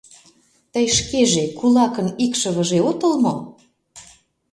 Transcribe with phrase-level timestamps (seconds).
[0.71, 3.35] Тый шкеже кулакын икшывыже отыл мо?